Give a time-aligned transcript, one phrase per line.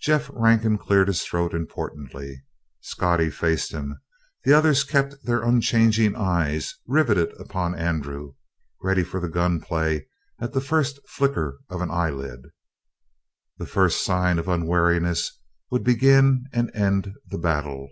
[0.00, 2.42] Jeff Rankin cleared his throat importantly.
[2.80, 4.00] Scottie faced him;
[4.42, 8.34] the others kept their unchanging eyes rivetted upon Andrew,
[8.82, 10.08] ready for the gun play
[10.40, 12.46] at the first flicker of an eyelid.
[13.58, 15.30] The first sign of unwariness
[15.70, 17.88] would begin and end the battle.